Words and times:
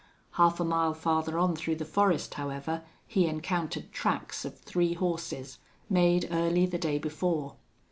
Half 0.31 0.59
a 0.59 0.63
mile 0.65 0.95
farther 0.95 1.37
on 1.37 1.55
through 1.55 1.75
the 1.75 1.85
forest, 1.85 2.33
however, 2.33 2.81
he 3.07 3.27
encountered 3.27 3.91
tracks 3.91 4.43
of 4.45 4.57
three 4.57 4.93
horses, 4.95 5.59
made 5.91 6.27
early 6.31 6.65
the 6.65 6.79
day 6.79 6.97
before. 6.97 7.53